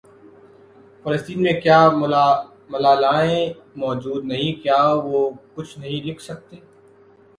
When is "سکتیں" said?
6.21-6.59